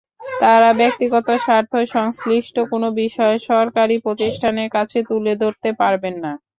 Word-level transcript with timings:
তাঁরা 0.39 0.69
ব্যক্তিগত 0.79 1.27
স্বার্থ-সংশ্লিষ্ট 1.45 2.55
কোনো 2.71 2.87
বিষয় 3.01 3.35
সরকারি 3.49 3.95
প্রতিষ্ঠানের 4.05 4.69
কাছে 4.75 4.97
তুলে 5.09 5.33
ধরতে 5.41 5.69
পারবেন 5.81 6.15
না। 6.23 6.31